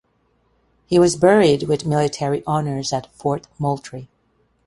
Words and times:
He 0.87 0.97
was 0.97 1.15
buried 1.15 1.67
with 1.67 1.85
military 1.85 2.41
honors 2.47 2.91
at 2.91 3.13
Fort 3.13 3.45
Moultrie. 3.59 4.09